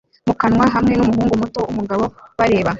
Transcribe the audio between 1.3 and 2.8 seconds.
muto n'umugabo bareba